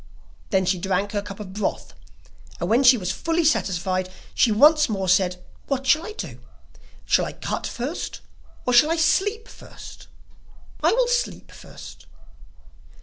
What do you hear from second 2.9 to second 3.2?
was